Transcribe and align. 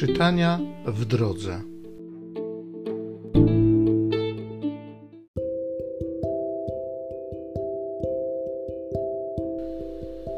Czytania 0.00 0.60
w 0.86 1.04
drodze. 1.04 1.60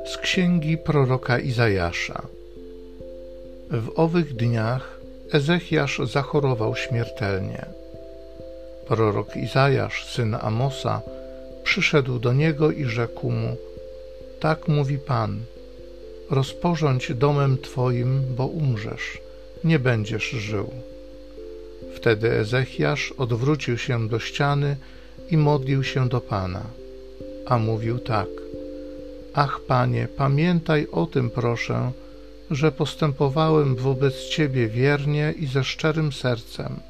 Z 0.07 0.17
księgi 0.17 0.79
proroka 0.79 1.39
Izajasza. 1.39 2.23
W 3.71 3.91
owych 3.96 4.37
dniach 4.37 5.01
Ezechiasz 5.33 6.01
zachorował 6.05 6.77
śmiertelnie. 6.77 7.67
Prorok 8.87 9.37
Izajasz, 9.37 10.07
syn 10.07 10.37
Amosa, 10.41 11.01
przyszedł 11.65 12.19
do 12.19 12.33
niego 12.33 12.71
i 12.71 12.85
rzekł 12.85 13.31
mu: 13.31 13.57
Tak 14.41 14.69
mówi 14.69 14.99
Pan 14.99 15.40
rozporządź 16.31 17.14
domem 17.14 17.58
Twoim, 17.58 18.22
bo 18.36 18.46
umrzesz, 18.46 19.22
nie 19.64 19.79
będziesz 19.79 20.30
żył. 20.30 20.71
Wtedy 21.96 22.30
Ezechiasz 22.30 23.12
odwrócił 23.18 23.79
się 23.79 24.08
do 24.08 24.18
ściany 24.18 24.76
i 25.30 25.36
modlił 25.36 25.85
się 25.85 26.08
do 26.08 26.21
Pana, 26.21 26.62
a 27.46 27.58
mówił 27.58 27.98
tak: 27.98 28.29
Ach, 29.35 29.61
Panie, 29.66 30.08
pamiętaj 30.16 30.86
o 30.93 31.07
tym, 31.07 31.30
proszę, 31.30 31.93
że 32.50 32.72
postępowałem 32.72 33.77
wobec 33.77 34.14
Ciebie 34.28 34.69
wiernie 34.69 35.34
i 35.38 35.47
ze 35.47 35.64
szczerym 35.64 36.12
sercem, 36.12 36.80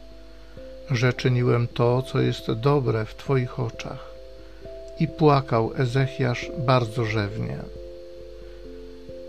że 0.90 1.12
czyniłem 1.12 1.68
to, 1.68 2.02
co 2.02 2.20
jest 2.20 2.52
dobre 2.52 3.04
w 3.04 3.14
Twoich 3.14 3.60
oczach. 3.60 4.12
I 5.00 5.08
płakał 5.08 5.72
Ezechiasz 5.76 6.50
bardzo 6.66 7.04
rzewnie. 7.04 7.58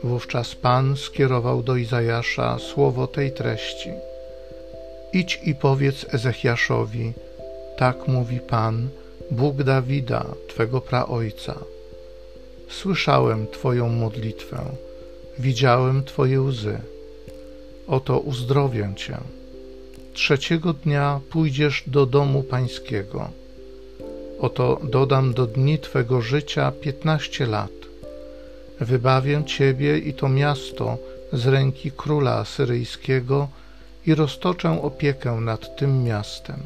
Wówczas 0.03 0.55
Pan 0.55 0.97
skierował 0.97 1.63
do 1.63 1.75
Izajasza 1.75 2.59
słowo 2.59 3.07
tej 3.07 3.31
treści. 3.31 3.89
Idź 5.13 5.39
i 5.43 5.55
powiedz 5.55 6.05
Ezechiaszowi, 6.13 7.13
tak 7.77 8.07
mówi 8.07 8.39
Pan, 8.39 8.89
Bóg 9.31 9.63
Dawida, 9.63 10.25
Twego 10.47 10.81
praojca. 10.81 11.55
Słyszałem 12.69 13.47
Twoją 13.47 13.89
modlitwę, 13.89 14.65
widziałem 15.39 16.03
Twoje 16.03 16.41
łzy. 16.41 16.77
Oto 17.87 18.19
uzdrowię 18.19 18.93
Cię. 18.95 19.17
Trzeciego 20.13 20.73
dnia 20.73 21.19
pójdziesz 21.29 21.83
do 21.87 22.05
domu 22.05 22.43
Pańskiego. 22.43 23.29
Oto 24.39 24.79
dodam 24.83 25.33
do 25.33 25.45
dni 25.45 25.79
Twego 25.79 26.21
życia 26.21 26.71
piętnaście 26.81 27.45
lat 27.45 27.82
Wybawię 28.83 29.43
Ciebie 29.45 29.97
i 29.97 30.13
to 30.13 30.29
miasto 30.29 30.97
z 31.33 31.47
ręki 31.47 31.91
króla 31.91 32.33
asyryjskiego 32.33 33.47
i 34.05 34.15
roztoczę 34.15 34.81
opiekę 34.81 35.31
nad 35.31 35.75
tym 35.75 36.03
miastem. 36.03 36.59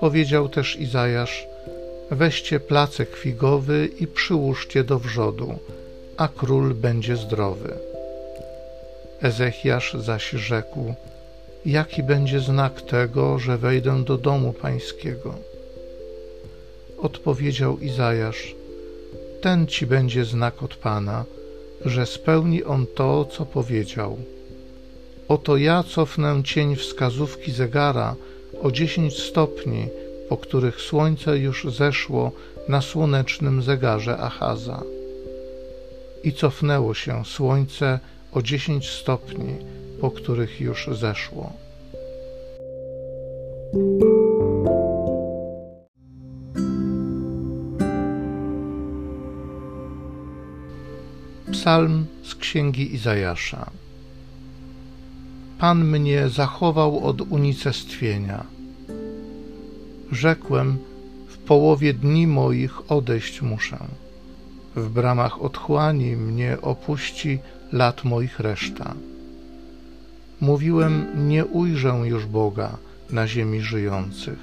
Powiedział 0.00 0.48
też 0.48 0.76
Izajasz, 0.76 1.46
weźcie 2.10 2.60
placek 2.60 3.16
figowy 3.16 3.88
i 4.00 4.06
przyłóżcie 4.06 4.84
do 4.84 4.98
wrzodu, 4.98 5.58
a 6.16 6.28
król 6.28 6.74
będzie 6.74 7.16
zdrowy. 7.16 7.74
Ezechiasz 9.22 9.94
zaś 9.94 10.30
rzekł, 10.30 10.94
jaki 11.66 12.02
będzie 12.02 12.40
znak 12.40 12.82
tego, 12.82 13.38
że 13.38 13.58
wejdę 13.58 14.04
do 14.04 14.18
domu 14.18 14.52
pańskiego? 14.52 15.34
Odpowiedział 16.98 17.78
Izajasz, 17.78 18.54
ten 19.40 19.66
ci 19.66 19.86
będzie 19.86 20.24
znak 20.24 20.62
od 20.62 20.74
Pana, 20.74 21.24
że 21.84 22.06
spełni 22.06 22.64
on 22.64 22.86
to, 22.94 23.24
co 23.24 23.46
powiedział. 23.46 24.18
Oto 25.28 25.56
ja 25.56 25.82
cofnę 25.82 26.42
cień 26.44 26.76
wskazówki 26.76 27.52
zegara 27.52 28.14
o 28.62 28.70
dziesięć 28.70 29.18
stopni, 29.18 29.88
po 30.28 30.36
których 30.36 30.80
słońce 30.80 31.38
już 31.38 31.64
zeszło 31.64 32.32
na 32.68 32.80
słonecznym 32.80 33.62
zegarze 33.62 34.18
Achaza. 34.18 34.82
I 36.24 36.32
cofnęło 36.32 36.94
się 36.94 37.24
słońce 37.24 37.98
o 38.32 38.42
dziesięć 38.42 38.90
stopni, 38.90 39.54
po 40.00 40.10
których 40.10 40.60
już 40.60 40.88
zeszło. 40.92 41.52
Psalm 51.68 52.06
z 52.22 52.34
księgi 52.34 52.94
Izajasza. 52.94 53.70
Pan 55.58 55.84
mnie 55.84 56.28
zachował 56.28 57.06
od 57.06 57.20
unicestwienia. 57.20 58.44
Rzekłem, 60.12 60.78
w 61.28 61.38
połowie 61.38 61.94
dni 61.94 62.26
moich 62.26 62.92
odejść 62.92 63.42
muszę. 63.42 63.78
W 64.76 64.88
bramach 64.88 65.42
otchłani 65.42 66.16
mnie 66.16 66.56
opuści 66.62 67.38
lat 67.72 68.04
moich 68.04 68.40
reszta. 68.40 68.94
Mówiłem, 70.40 71.06
nie 71.28 71.44
ujrzę 71.44 72.02
już 72.04 72.26
Boga 72.26 72.76
na 73.10 73.26
ziemi 73.26 73.60
żyjących, 73.60 74.38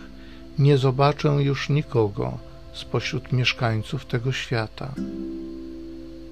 nie 0.59 0.77
zobaczę 0.77 1.29
już 1.29 1.69
nikogo 1.69 2.37
spośród 2.73 3.31
mieszkańców 3.31 4.05
tego 4.05 4.31
świata 4.31 4.93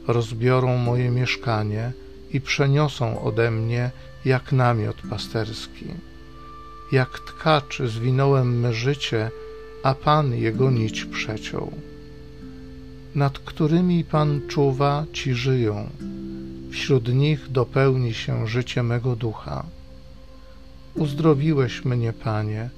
rozbiorą 0.08 0.78
moje 0.78 1.12
mieszkanie 1.12 1.92
i 2.32 2.42
przeniosą 2.42 3.24
ode 3.24 3.52
mnie 3.52 3.92
jak 4.26 4.52
namiot 4.52 4.96
pasterski. 5.10 5.86
Jak 6.92 7.20
tkacz 7.20 7.82
zwinąłem 7.82 8.60
me 8.60 8.74
życie, 8.74 9.32
a 9.84 9.96
Pan 9.96 10.34
jego 10.34 10.72
nić 10.72 11.06
przeciął. 11.06 11.72
Nad 13.16 13.40
którymi 13.40 14.04
Pan 14.04 14.42
czuwa, 14.48 15.06
ci 15.14 15.34
żyją, 15.34 15.90
wśród 16.72 17.14
nich 17.14 17.52
dopełni 17.52 18.14
się 18.14 18.48
życie 18.48 18.84
mego 18.84 19.16
ducha. 19.16 19.66
Uzdrowiłeś 20.96 21.86
mnie, 21.86 22.14
Panie, 22.14 22.70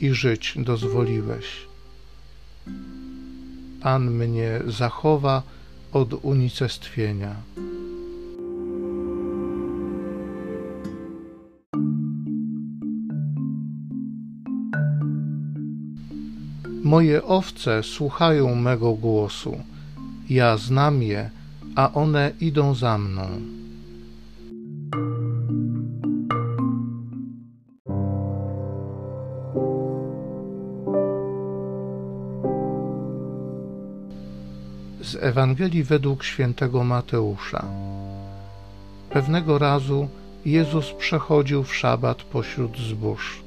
i 0.00 0.14
żyć 0.14 0.54
dozwoliłeś. 0.56 1.66
Pan 3.82 4.10
mnie 4.10 4.60
zachowa, 4.66 5.42
od 5.92 6.14
unicestwienia. 6.22 7.34
Moje 16.84 17.24
owce 17.24 17.82
słuchają 17.82 18.54
mego 18.54 18.92
głosu. 18.92 19.56
Ja 20.30 20.56
znam 20.56 21.02
je, 21.02 21.30
a 21.76 21.92
one 21.92 22.32
idą 22.40 22.74
za 22.74 22.98
mną. 22.98 23.57
Z 35.00 35.16
Ewangelii 35.20 35.84
według 35.84 36.24
świętego 36.24 36.84
Mateusza. 36.84 37.64
Pewnego 39.10 39.58
razu 39.58 40.08
Jezus 40.44 40.92
przechodził 40.92 41.64
w 41.64 41.74
szabat 41.76 42.22
pośród 42.22 42.78
zbóż. 42.78 43.42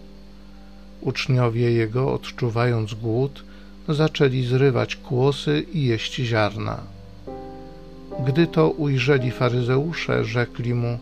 Uczniowie 1.02 1.72
jego, 1.72 2.14
odczuwając 2.14 2.94
głód, 2.94 3.44
zaczęli 3.88 4.44
zrywać 4.44 4.96
kłosy 4.96 5.66
i 5.74 5.86
jeść 5.86 6.16
ziarna. 6.16 6.80
Gdy 8.26 8.47
to 8.47 8.70
ujrzeli 8.70 9.32
faryzeusze, 9.32 10.26
rzekli 10.26 10.74
mu: 10.74 10.97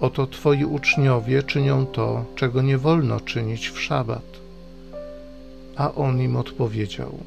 Oto 0.00 0.26
twoi 0.26 0.64
uczniowie 0.64 1.42
czynią 1.42 1.86
to, 1.86 2.24
czego 2.34 2.62
nie 2.62 2.78
wolno 2.78 3.20
czynić 3.20 3.68
w 3.68 3.80
szabat. 3.80 4.40
A 5.76 5.94
on 5.94 6.20
im 6.20 6.36
odpowiedział: 6.36 7.18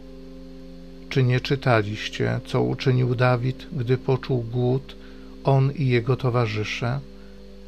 czy 1.09 1.23
nie 1.23 1.39
czytaliście, 1.39 2.39
co 2.45 2.63
uczynił 2.63 3.15
Dawid, 3.15 3.67
gdy 3.71 3.97
poczuł 3.97 4.41
głód, 4.41 4.95
on 5.44 5.71
i 5.71 5.88
jego 5.88 6.15
towarzysze, 6.15 7.00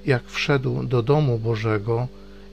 jak 0.05 0.29
wszedł 0.29 0.83
do 0.83 1.03
domu 1.03 1.39
Bożego 1.39 2.07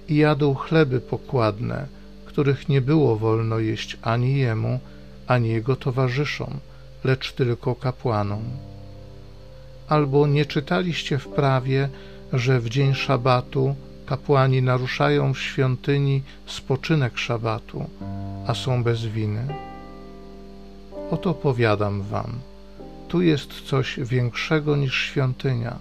i 0.08 0.16
jadł 0.16 0.54
chleby 0.54 1.00
pokładne, 1.00 1.86
których 2.26 2.68
nie 2.68 2.80
było 2.80 3.16
wolno 3.16 3.58
jeść 3.58 3.96
ani 4.02 4.38
jemu, 4.38 4.80
ani 5.26 5.48
jego 5.48 5.76
towarzyszom, 5.76 6.58
lecz 7.04 7.32
tylko 7.32 7.74
kapłanom? 7.74 8.42
Albo 9.88 10.26
nie 10.26 10.44
czytaliście 10.46 11.18
w 11.18 11.28
prawie, 11.28 11.88
że 12.32 12.60
w 12.60 12.68
dzień 12.68 12.94
szabatu 12.94 13.74
kapłani 14.06 14.62
naruszają 14.62 15.34
w 15.34 15.38
świątyni 15.38 16.22
spoczynek 16.46 17.18
szabatu, 17.18 17.90
a 18.46 18.54
są 18.54 18.84
bez 18.84 19.06
winy? 19.06 19.67
Oto 21.10 21.34
powiadam 21.34 22.02
wam, 22.02 22.32
tu 23.08 23.22
jest 23.22 23.52
coś 23.52 24.00
większego 24.02 24.76
niż 24.76 24.94
świątynia. 24.94 25.78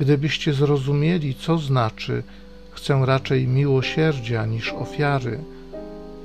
Gdybyście 0.00 0.52
zrozumieli, 0.52 1.34
co 1.34 1.58
znaczy 1.58 2.22
chcę 2.70 3.02
raczej 3.06 3.46
miłosierdzia 3.46 4.46
niż 4.46 4.72
ofiary, 4.72 5.38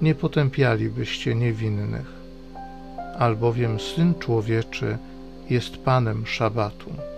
nie 0.01 0.15
potępialibyście 0.15 1.35
niewinnych, 1.35 2.13
albowiem 3.19 3.79
Syn 3.79 4.13
Człowieczy 4.19 4.97
jest 5.49 5.77
Panem 5.77 6.27
Szabatu. 6.27 7.12